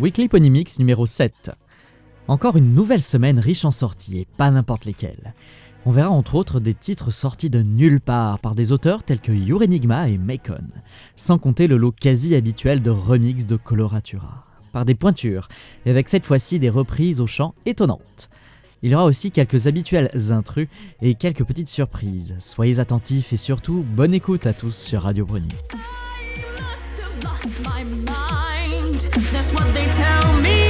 Weekly 0.00 0.28
Ponymix 0.28 0.80
numéro 0.80 1.06
7. 1.06 1.52
Encore 2.26 2.56
une 2.56 2.74
nouvelle 2.74 3.02
semaine 3.02 3.38
riche 3.38 3.64
en 3.64 3.70
sorties 3.70 4.18
et 4.18 4.26
pas 4.36 4.50
n'importe 4.50 4.86
lesquelles. 4.86 5.34
On 5.86 5.92
verra 5.92 6.10
entre 6.10 6.34
autres 6.34 6.58
des 6.58 6.74
titres 6.74 7.12
sortis 7.12 7.48
de 7.48 7.62
nulle 7.62 8.00
part 8.00 8.40
par 8.40 8.56
des 8.56 8.72
auteurs 8.72 9.04
tels 9.04 9.20
que 9.20 9.30
Yurenigma 9.30 10.08
et 10.08 10.18
Macon, 10.18 10.64
sans 11.14 11.38
compter 11.38 11.68
le 11.68 11.76
lot 11.76 11.92
quasi 11.92 12.34
habituel 12.34 12.82
de 12.82 12.90
remix 12.90 13.46
de 13.46 13.54
coloratura, 13.54 14.44
par 14.72 14.84
des 14.84 14.96
pointures, 14.96 15.46
et 15.86 15.90
avec 15.90 16.08
cette 16.08 16.24
fois-ci 16.24 16.58
des 16.58 16.70
reprises 16.70 17.20
au 17.20 17.28
chant 17.28 17.54
étonnantes. 17.64 18.30
Il 18.82 18.90
y 18.90 18.94
aura 18.96 19.04
aussi 19.04 19.30
quelques 19.30 19.68
habituels 19.68 20.10
intrus 20.30 20.68
et 21.02 21.14
quelques 21.14 21.44
petites 21.44 21.68
surprises. 21.68 22.34
Soyez 22.40 22.80
attentifs 22.80 23.32
et 23.32 23.36
surtout, 23.36 23.84
bonne 23.94 24.12
écoute 24.12 24.46
à 24.46 24.54
tous 24.54 24.74
sur 24.74 25.02
Radio 25.02 25.24
Bruni. 25.24 25.48
That's 29.16 29.52
what 29.52 29.72
they 29.72 29.86
tell 29.90 30.40
me. 30.40 30.63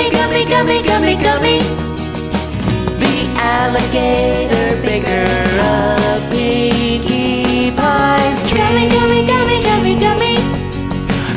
Gummy, 0.00 0.12
gummy, 0.12 0.44
gummy, 0.46 0.82
gummy, 0.82 1.14
gummy. 1.22 1.58
The 2.96 3.16
alligator 3.36 4.80
baker 4.80 5.28
of 5.60 6.30
Pinkie 6.30 7.70
Pie's 7.70 8.42
gummy, 8.50 8.88
gummy, 8.88 9.26
gummy, 9.26 9.60
gummy, 9.62 9.98
gummy. 10.00 10.36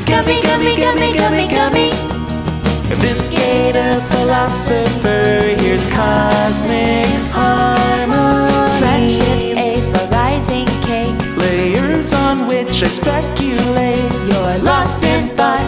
Gummy, 0.06 0.42
gummy, 0.42 0.76
gummy, 0.78 1.14
gummy, 1.14 1.48
gummy. 1.50 1.90
This 3.02 3.30
gator 3.30 4.00
philosopher 4.12 5.56
here's 5.60 5.86
cosmic 5.88 7.08
harmony. 7.34 8.80
Friendships 8.80 9.88
the 9.88 10.08
rising 10.10 10.68
cake. 10.84 11.20
Layers 11.36 12.14
on 12.14 12.48
which 12.48 12.82
I 12.82 12.88
speculate. 12.88 14.10
You're 14.30 14.58
lost 14.60 15.04
in 15.04 15.36
thought, 15.36 15.62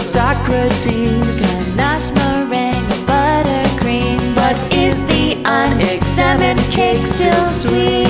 Socrates. 0.00 1.42
Ganache, 1.42 2.10
meringue, 2.14 2.74
and 2.74 3.06
buttercream. 3.06 4.34
But 4.34 4.58
is 4.72 5.06
the 5.06 5.36
unexamined 5.44 6.60
cake 6.72 7.06
still 7.06 7.44
sweet? 7.44 8.08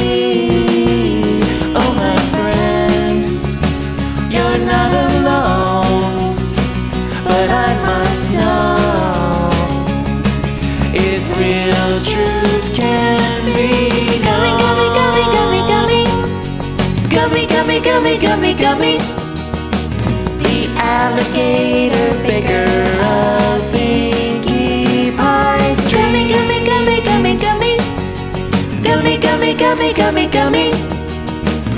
Oh, 1.74 1.92
my 1.96 2.16
friend, 2.30 3.24
you're 4.32 4.58
not 4.64 4.92
alone. 4.92 6.36
But 7.24 7.50
I 7.50 7.74
must 7.84 8.30
know 8.30 9.50
if 10.94 11.22
real 11.38 12.00
truth 12.06 12.74
can 12.74 13.44
be 13.54 14.22
known. 14.22 14.58
Gummy, 14.60 14.86
gummy, 14.96 15.24
gummy, 15.34 15.62
gummy, 15.70 17.44
gummy. 17.46 17.46
Gummy, 17.46 17.46
gummy, 17.46 17.80
gummy, 17.80 18.54
gummy, 18.54 18.54
gummy. 18.54 19.29
Alligator 21.10 22.12
baker 22.22 22.70
of 23.02 23.58
Pinkie 23.72 25.10
Pie's 25.10 25.82
dream. 25.90 26.30
gummy, 26.30 26.60
gummy, 26.64 27.00
gummy, 27.02 27.34
gummy. 27.36 27.74
Gummy, 28.80 29.16
gummy, 29.18 29.52
gummy, 29.56 29.92
gummy, 29.92 30.26
gummy. 30.28 30.70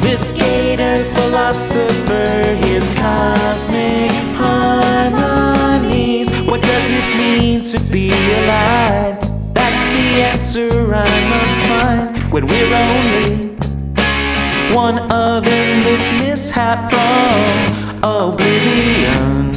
This 0.02 0.32
gator 0.32 1.02
philosopher 1.14 2.56
hears 2.62 2.90
cosmic 2.90 4.10
harmonies. 4.36 6.30
What 6.46 6.60
does 6.60 6.90
it 6.90 7.16
mean 7.16 7.64
to 7.72 7.80
be 7.90 8.10
alive? 8.10 9.16
That's 9.54 9.82
the 9.96 10.22
answer 10.30 10.94
I 10.94 11.08
must 11.32 11.58
find 11.70 12.14
when 12.30 12.46
we're 12.46 12.74
only 12.74 13.56
one 14.74 14.98
oven 15.10 15.84
lit 15.84 16.02
mishap 16.20 16.90
from 16.90 17.71
oblivion. 18.02 19.52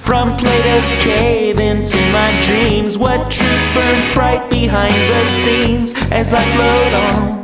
From 0.00 0.36
Plato's 0.36 0.90
cave 1.02 1.58
into 1.58 1.98
my 2.12 2.30
dreams, 2.42 2.98
what 2.98 3.30
truth 3.30 3.74
burns 3.74 4.08
bright 4.14 4.48
behind 4.50 4.94
the 5.10 5.26
scenes 5.26 5.94
as 6.10 6.32
I 6.34 6.42
float 6.54 6.94
on 6.94 7.42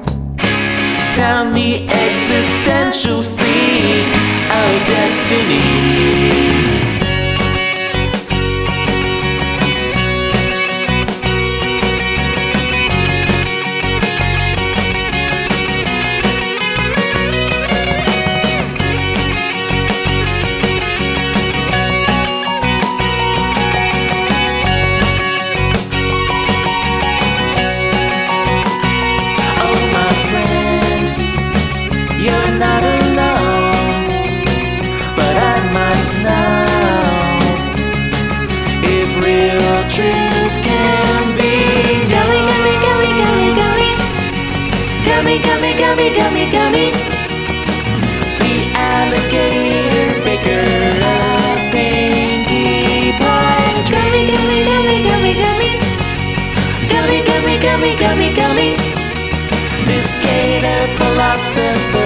down 1.17 1.53
the 1.53 1.89
existential 1.89 3.25
sea 3.25 4.03
of 4.51 4.87
destiny. 4.87 6.48
Gummy, 46.15 46.51
gummy. 46.51 46.91
The 48.41 48.55
alligator 48.75 50.25
baker 50.25 50.65
of 51.05 51.73
Pinkie 51.73 53.13
Pie's 53.19 53.79
Gummy, 53.91 54.23
gummy, 54.33 54.61
gummy, 54.65 54.97
gummy, 55.09 55.35
gummy. 55.35 55.73
Gummy, 56.93 57.21
gummy, 57.25 57.57
gummy, 57.61 57.93
gummy, 57.97 58.29
gummy. 58.35 58.71
This 59.87 60.17
gator 60.17 60.87
philosopher 60.97 61.98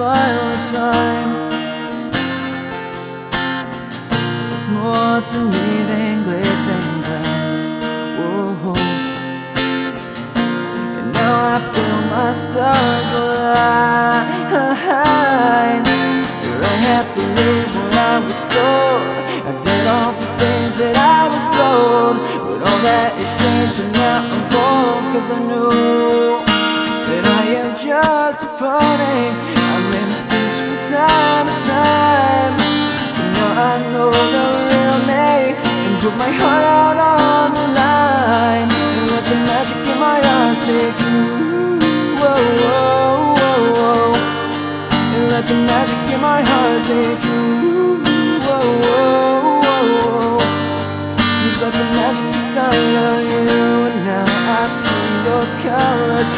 final 0.00 0.56
time. 0.72 1.30
It's 4.50 4.66
more 4.68 5.20
to 5.32 5.38
me 5.52 5.68
than 5.90 6.24
glitz 6.24 6.66
and 6.74 6.90
glam. 7.04 8.16
Whoa. 8.16 8.74
And 10.98 11.08
now 11.12 11.34
I 11.54 11.58
feel 11.72 11.98
my 12.16 12.30
stars 12.32 13.10
align. 13.20 14.24
Where 16.44 16.64
I 16.64 16.76
had 16.88 17.06
to 17.16 17.22
live 17.38 17.70
when 17.76 17.92
I 18.12 18.16
was 18.24 18.38
sold. 18.52 19.04
I 19.50 19.52
did 19.66 19.84
all 19.94 20.12
the 20.22 20.28
things 20.40 20.72
that 20.80 20.96
I 20.96 21.20
was 21.32 21.44
told. 21.60 22.14
But 22.46 22.58
all 22.68 22.80
that 22.88 23.10
is 23.22 23.30
changed 23.40 23.76
and 23.84 23.92
now 23.92 24.18
I'm 24.34 24.44
bold. 24.54 25.02
Cause 25.12 25.28
I 25.30 25.40
knew 25.48 25.59
put 36.10 36.18
my 36.18 36.30
heart 36.30 36.64
out 36.64 36.98
on 36.98 37.54
the 37.54 37.66
line. 37.78 38.68
And 38.96 39.10
let 39.10 39.24
the 39.24 39.36
magic 39.50 39.76
in 39.92 39.98
my 39.98 40.18
eyes 40.18 40.56
stay 40.62 40.88
true. 41.00 41.78
Whoa, 42.20 42.34
whoa, 42.62 43.34
whoa, 43.38 43.58
whoa. 43.76 44.14
And 45.14 45.24
let 45.30 45.44
the 45.46 45.58
magic 45.70 46.00
in 46.14 46.20
my 46.20 46.40
heart 46.42 46.82
stay 46.86 47.10
true. 47.24 48.02
Whoa, 48.46 48.60
whoa, 48.84 49.60
whoa, 49.64 49.82
whoa. 50.04 50.38
It's 51.46 51.60
like 51.62 51.74
the 51.74 51.88
magic 51.98 52.26
inside 52.38 52.94
of 53.08 53.18
you 53.30 53.48
And 53.90 54.04
now 54.04 54.26
I 54.58 54.66
see 54.80 55.06
those 55.28 55.52
colors 55.62 56.28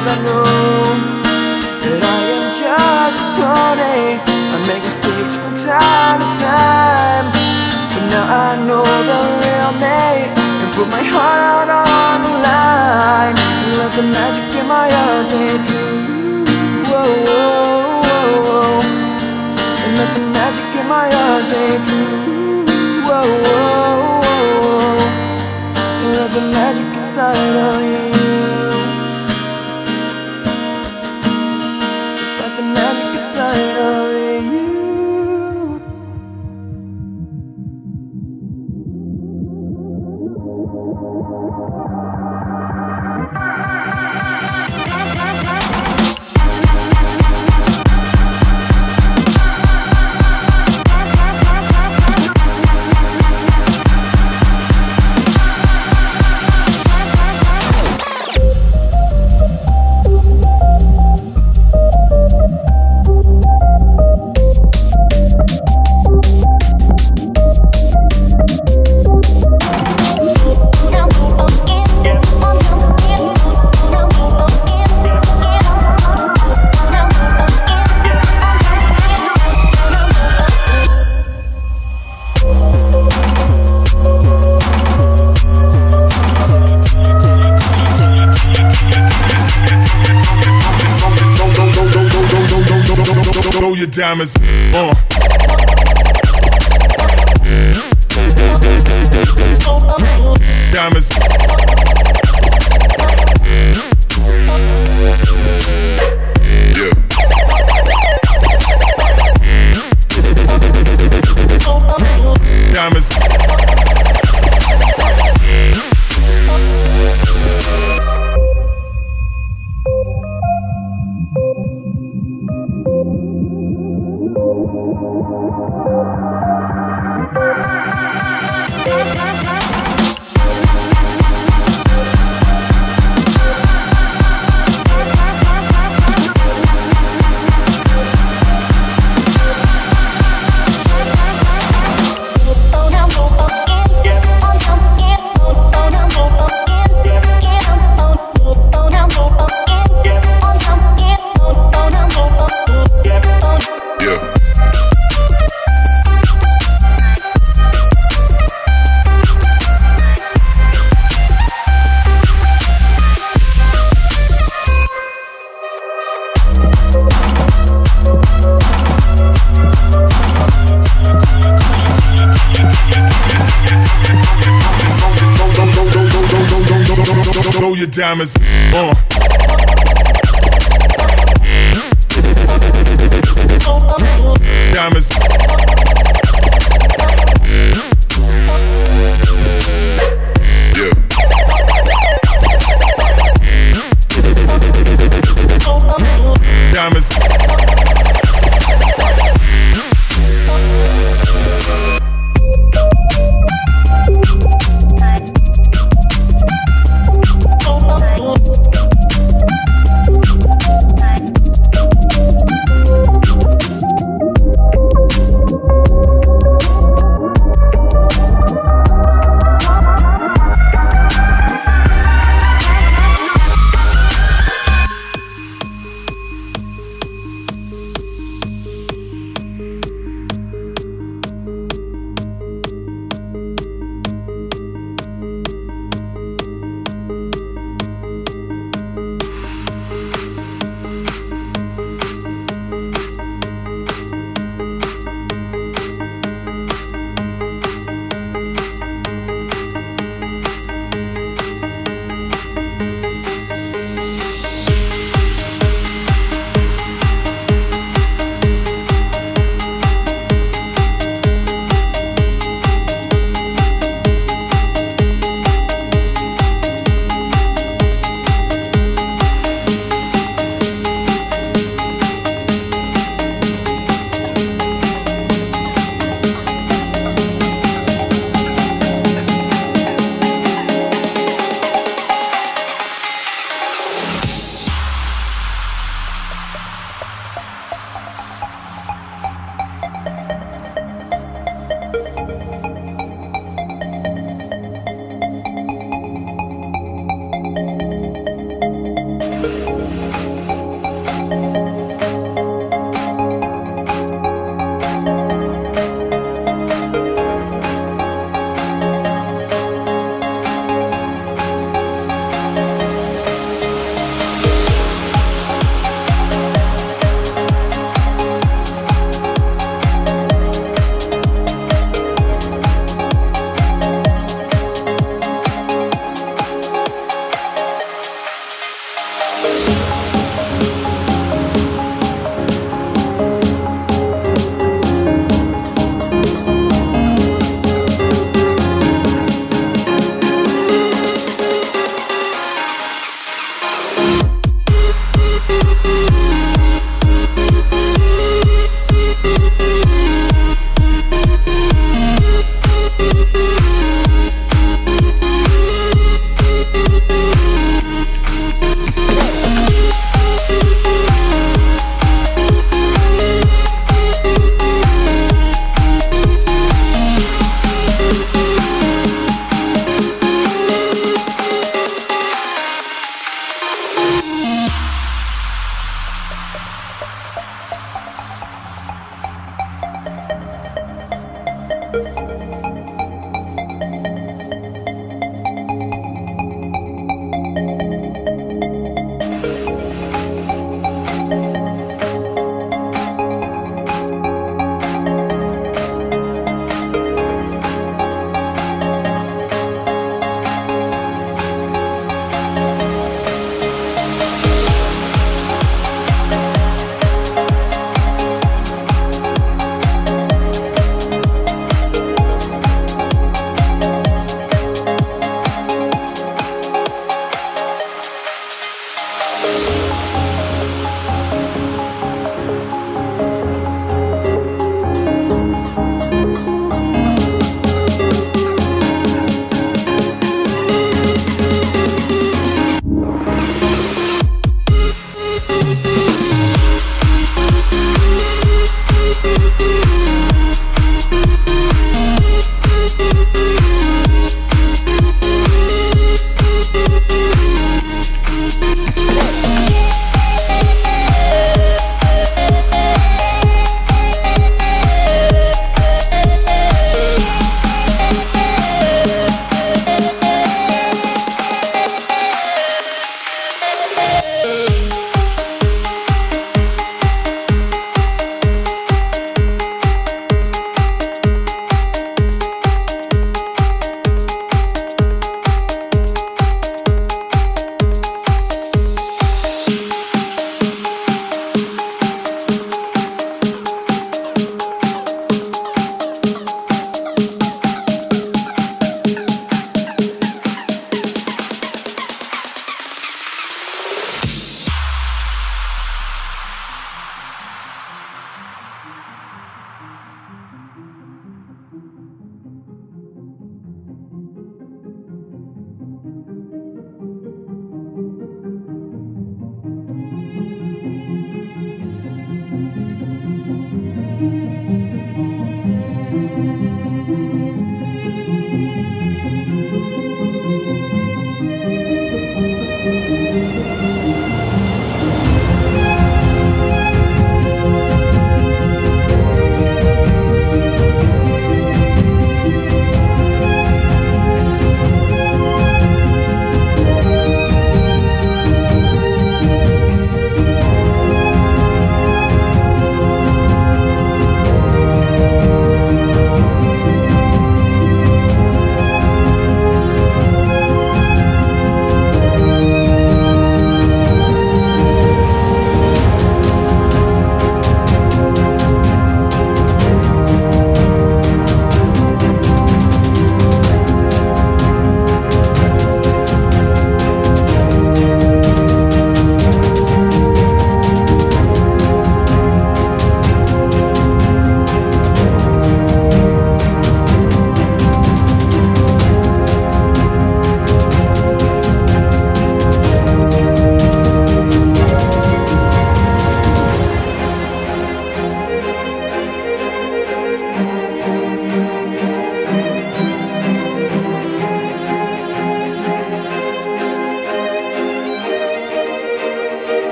Cause 0.00 0.16
I 0.16 0.22
know 0.24 0.44
that 1.84 2.00
I 2.00 2.20
am 2.32 2.46
just 2.56 3.20
a 3.20 3.26
pony. 3.36 4.16
I 4.16 4.56
make 4.64 4.80
mistakes 4.80 5.36
from 5.36 5.52
time 5.52 6.24
to 6.24 6.28
time, 6.40 7.28
but 7.28 8.04
now 8.08 8.24
I 8.24 8.56
know 8.64 8.80
the 8.80 9.18
real 9.44 9.72
me 9.76 10.24
and 10.32 10.72
put 10.72 10.88
my 10.88 11.04
heart 11.04 11.68
out 11.68 11.84
on 11.84 12.16
the 12.24 12.32
line 12.32 13.36
and 13.36 13.76
let 13.76 13.92
the 13.92 14.04
magic 14.08 14.48
in 14.56 14.66
my 14.72 14.88
eyes 14.88 15.28
stay 15.28 15.52
true. 15.68 16.48
Whoa, 16.88 17.04
whoa, 17.28 18.24
whoa, 18.40 18.80
and 19.84 19.92
let 20.00 20.10
the 20.16 20.24
magic 20.32 20.80
in 20.80 20.86
my 20.88 21.12
eyes 21.12 21.44
true. 21.84 22.64
Whoa, 23.04 23.20
whoa, 23.44 24.24
whoa, 24.24 24.48
whoa. 24.64 24.96
and 25.76 26.12
let 26.16 26.30
the 26.32 26.44
magic 26.56 26.88
inside 26.96 27.36
of 27.36 27.82
you. 27.84 28.09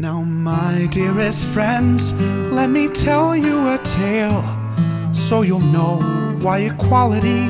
Now, 0.00 0.22
my 0.22 0.88
dearest 0.90 1.44
friends, 1.44 2.14
let 2.50 2.70
me 2.70 2.88
tell 2.88 3.36
you 3.36 3.68
a 3.68 3.76
tale 3.84 4.42
so 5.12 5.42
you'll 5.42 5.60
know 5.60 5.98
why 6.40 6.60
equality 6.60 7.44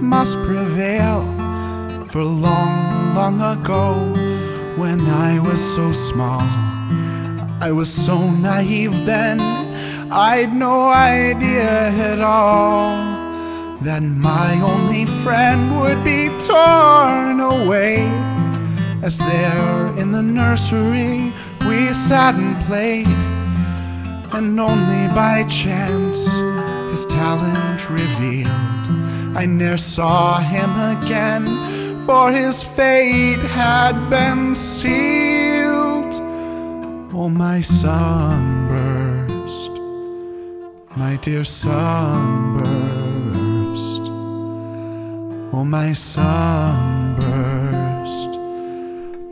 must 0.00 0.38
prevail. 0.44 1.24
For 2.04 2.22
long, 2.22 3.16
long 3.16 3.40
ago, 3.40 3.94
when 4.76 5.00
I 5.00 5.40
was 5.40 5.58
so 5.58 5.90
small, 5.90 6.46
I 7.60 7.72
was 7.72 7.92
so 7.92 8.30
naive 8.30 9.04
then, 9.04 9.40
I'd 10.12 10.54
no 10.54 10.82
idea 10.88 11.90
at 12.12 12.20
all 12.20 12.94
that 13.80 14.02
my 14.04 14.54
only 14.60 15.04
friend 15.04 15.80
would 15.80 16.04
be 16.04 16.28
torn 16.46 17.40
away. 17.40 18.06
As 19.02 19.18
there 19.18 19.98
in 19.98 20.10
the 20.10 20.22
nursery 20.22 21.32
we 21.76 21.92
sat 21.92 22.34
and 22.34 22.56
played, 22.64 23.06
and 24.32 24.58
only 24.58 25.06
by 25.14 25.44
chance 25.44 26.22
his 26.90 27.04
talent 27.06 27.90
revealed. 27.90 28.84
I 29.36 29.44
ne'er 29.46 29.76
saw 29.76 30.38
him 30.40 30.70
again, 30.96 31.44
for 32.06 32.32
his 32.32 32.64
fate 32.64 33.44
had 33.60 34.08
been 34.08 34.54
sealed. 34.54 36.14
Oh, 37.12 37.28
my 37.28 37.60
sunburst, 37.60 37.92
my 40.96 41.16
dear 41.16 41.44
sunburst, 41.44 42.72
oh, 45.52 45.64
my 45.64 45.92
sunburst 45.92 47.55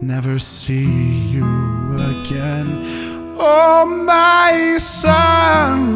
never 0.05 0.39
see 0.39 0.85
you 1.35 1.45
again. 1.95 2.67
Oh, 3.39 3.87
my 3.87 4.77
sunburst, 4.79 5.87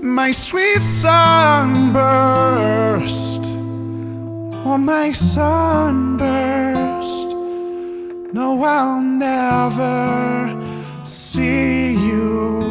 my 0.00 0.30
sweet 0.30 0.82
sunburst. 0.82 1.80
Oh, 4.64 4.78
my 4.78 5.10
sunburst. 5.10 6.20
No, 8.32 8.62
I'll 8.62 9.02
never 9.02 10.56
see 11.04 11.94
you 11.94 12.62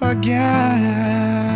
again. 0.00 1.47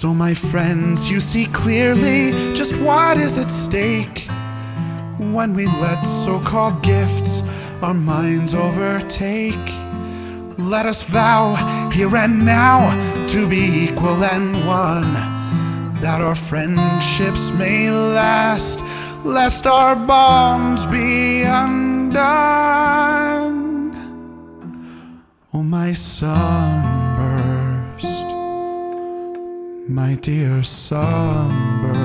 So, 0.00 0.14
my 0.14 0.32
friends, 0.32 1.10
you 1.10 1.18
see 1.18 1.46
clearly 1.46 2.30
just 2.54 2.80
what 2.82 3.18
is 3.18 3.36
at 3.36 3.50
stake 3.50 4.28
when 5.18 5.54
we 5.54 5.66
let 5.66 6.04
so 6.04 6.38
called 6.38 6.84
gifts 6.84 7.42
our 7.82 7.94
minds 7.94 8.54
overtake. 8.54 9.56
Let 10.56 10.86
us 10.86 11.02
vow 11.02 11.56
here 11.92 12.14
and 12.14 12.46
now 12.46 12.94
to 13.30 13.48
be 13.48 13.88
equal 13.90 14.22
and 14.22 14.54
one, 14.68 15.12
that 16.00 16.20
our 16.20 16.36
friendships 16.36 17.50
may 17.50 17.90
last, 17.90 18.84
lest 19.24 19.66
our 19.66 19.96
bonds 19.96 20.86
be 20.86 21.42
undone. 21.42 22.78
Oh, 25.52 25.64
my 25.64 25.92
sunburst 25.92 26.77
my 29.88 30.14
dear 30.16 30.62
sunburst. 30.62 32.02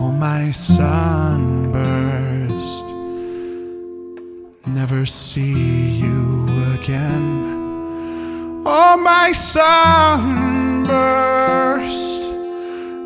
Oh, 0.00 0.10
my 0.10 0.50
sunburst. 0.50 1.78
Never 4.66 5.06
see 5.06 6.00
you 6.00 6.46
again. 6.80 8.64
Oh, 8.66 8.96
my 9.00 9.30
sunburst. 9.30 9.78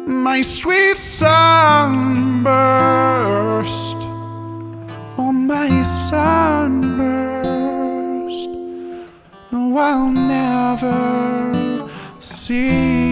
My 0.06 0.40
sweet 0.40 0.96
sunburst. 0.96 1.36
Oh, 5.18 5.30
my 5.30 5.82
sunburst. 5.82 7.02
No, 9.52 9.76
I'll 9.76 10.10
never 10.10 11.61
see 12.22 13.11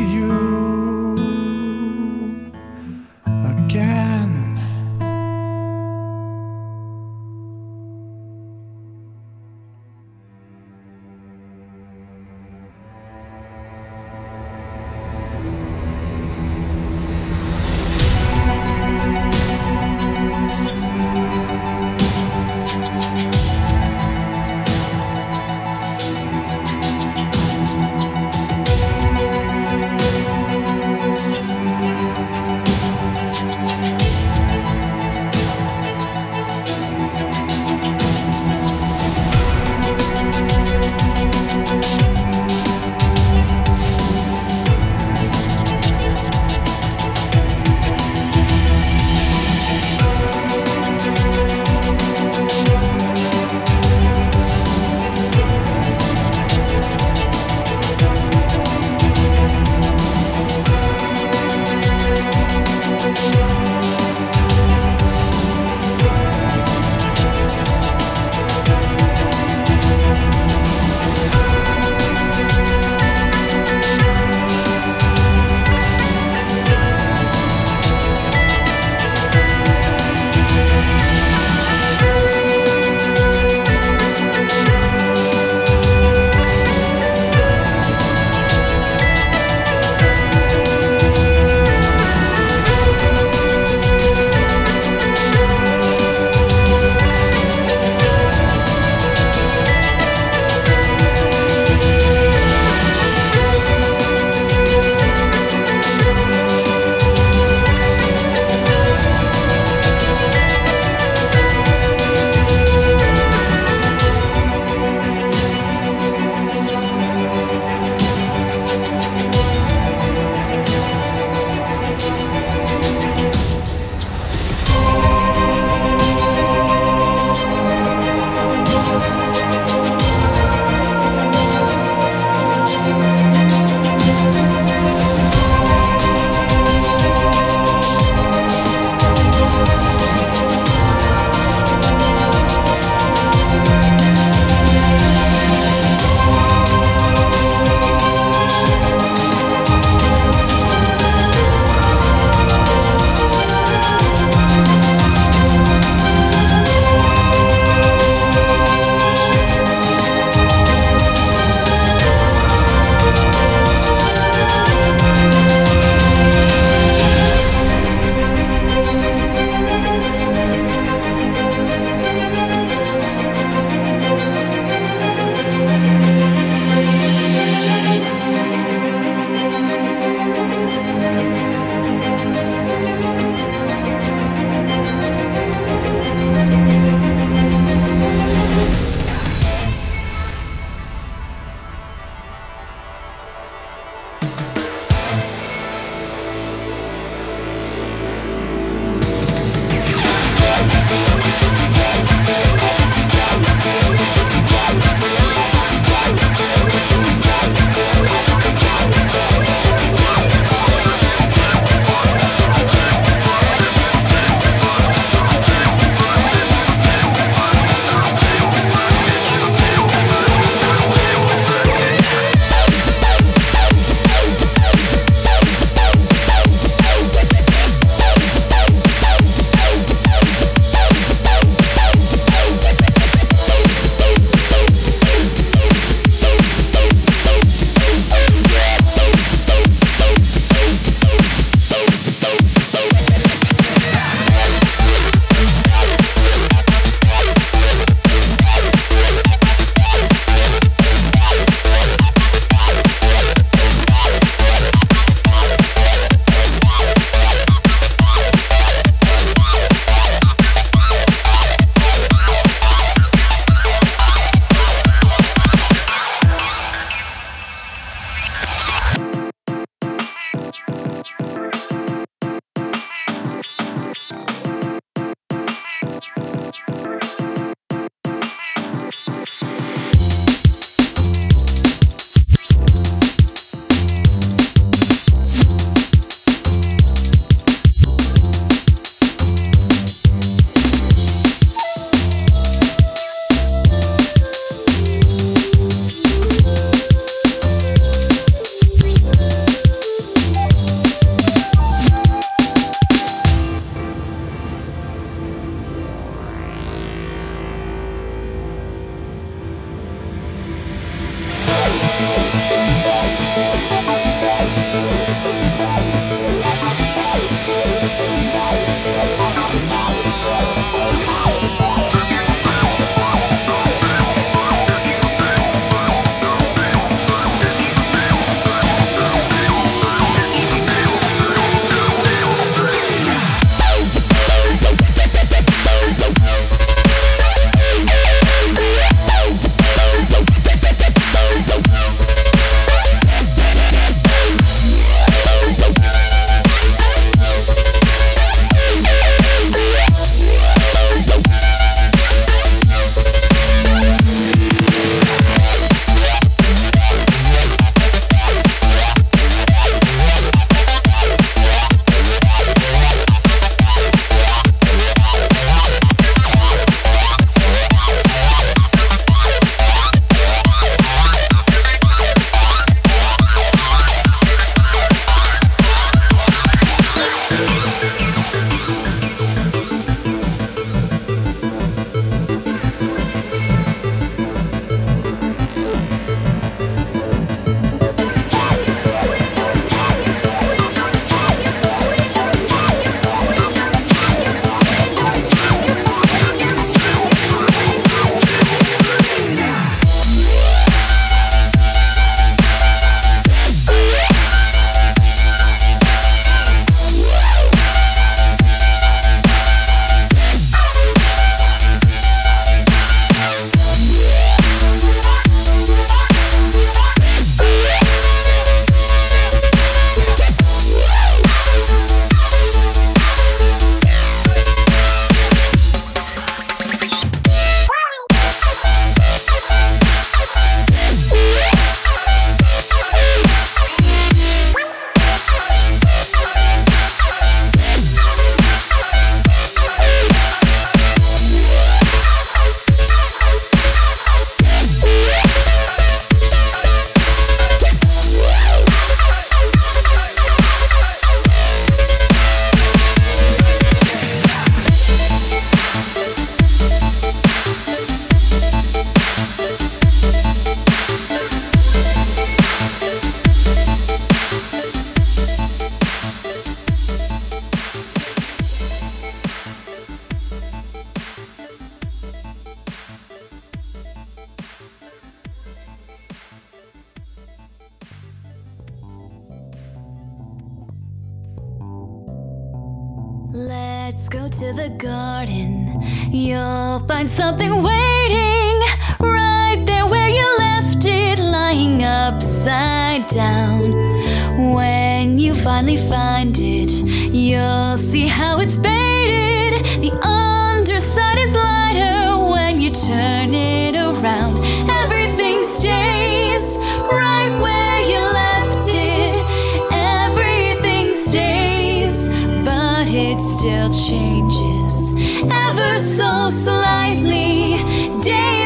changes 514.29 514.93
ever 515.23 515.79
so 515.79 516.29
slightly, 516.29 517.57
daily 518.03 518.40